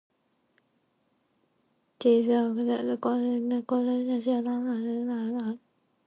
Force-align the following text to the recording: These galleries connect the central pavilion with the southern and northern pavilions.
These 1.99 2.25
galleries 2.25 2.57
connect 2.57 2.87
the 2.87 2.97
central 2.99 3.57
pavilion 3.67 4.07
with 4.07 4.15
the 4.17 4.21
southern 4.23 4.47
and 4.47 4.65
northern 4.65 5.07
pavilions. 5.07 5.59